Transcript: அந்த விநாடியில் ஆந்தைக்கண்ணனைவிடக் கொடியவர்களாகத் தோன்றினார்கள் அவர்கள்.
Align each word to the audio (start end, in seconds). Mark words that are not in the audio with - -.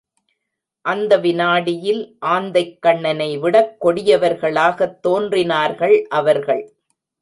அந்த 0.81 1.17
விநாடியில் 1.17 2.01
ஆந்தைக்கண்ணனைவிடக் 2.25 3.75
கொடியவர்களாகத் 3.81 4.99
தோன்றினார்கள் 4.99 6.07
அவர்கள். 6.09 6.73